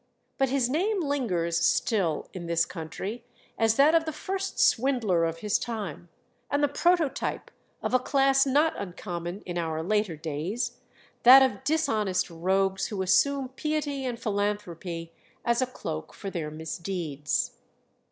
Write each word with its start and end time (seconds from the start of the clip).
But 0.39 0.49
his 0.49 0.67
name 0.67 0.99
lingers 0.99 1.59
still 1.59 2.27
in 2.33 2.47
this 2.47 2.65
country 2.65 3.23
as 3.55 3.75
that 3.75 3.93
of 3.93 4.05
the 4.05 4.11
first 4.11 4.57
swindler 4.59 5.25
of 5.25 5.41
his 5.41 5.59
time, 5.59 6.09
and 6.49 6.63
the 6.63 6.67
prototype 6.67 7.51
of 7.83 7.93
a 7.93 7.99
class 7.99 8.43
not 8.43 8.73
uncommon 8.79 9.41
in 9.45 9.59
our 9.59 9.83
later 9.83 10.15
days 10.15 10.79
that 11.21 11.43
of 11.43 11.63
dishonest 11.63 12.31
rogues 12.31 12.87
who 12.87 13.03
assume 13.03 13.49
piety 13.49 14.03
and 14.03 14.19
philanthropy 14.19 15.13
as 15.45 15.61
a 15.61 15.67
cloak 15.67 16.15
for 16.15 16.31
their 16.31 16.49
misdeeds. 16.49 17.59